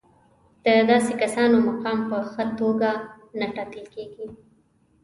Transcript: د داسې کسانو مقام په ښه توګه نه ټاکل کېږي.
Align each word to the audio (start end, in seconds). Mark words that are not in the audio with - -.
د 0.65 0.67
داسې 0.91 1.13
کسانو 1.21 1.55
مقام 1.67 1.97
په 2.09 2.17
ښه 2.31 2.43
توګه 2.59 2.91
نه 3.39 3.47
ټاکل 3.55 3.85
کېږي. 3.95 4.27